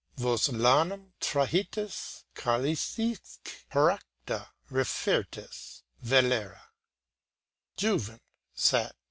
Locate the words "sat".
8.55-8.95